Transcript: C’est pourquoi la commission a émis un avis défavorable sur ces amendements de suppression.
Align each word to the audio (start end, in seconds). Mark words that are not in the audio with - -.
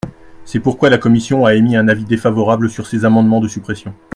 C’est 0.45 0.59
pourquoi 0.61 0.89
la 0.89 0.97
commission 0.97 1.45
a 1.45 1.53
émis 1.53 1.75
un 1.75 1.87
avis 1.87 2.05
défavorable 2.05 2.71
sur 2.71 2.87
ces 2.87 3.05
amendements 3.05 3.39
de 3.39 3.47
suppression. 3.47 3.93